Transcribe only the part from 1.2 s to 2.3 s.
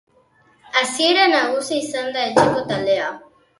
nagusi izan da